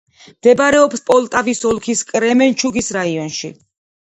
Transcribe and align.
მდებარეობს 0.27 1.03
პოლტავის 1.09 1.61
ოლქის 1.73 2.03
კრემენჩუგის 2.09 2.91
რაიონში. 2.99 3.53